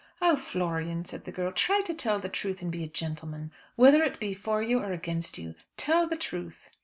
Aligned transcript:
"Oh, 0.19 0.35
Florian!" 0.35 1.05
said 1.05 1.25
the 1.25 1.31
girl, 1.31 1.51
"try 1.51 1.81
to 1.81 1.93
tell 1.93 2.17
the 2.17 2.27
truth 2.27 2.63
and 2.63 2.71
be 2.71 2.83
a 2.83 2.87
gentleman, 2.87 3.51
whether 3.75 4.01
it 4.03 4.19
be 4.19 4.33
for 4.33 4.63
you 4.63 4.79
or 4.79 4.91
against 4.91 5.37
you, 5.37 5.53
tell 5.77 6.07
the 6.07 6.17
truth." 6.17 6.71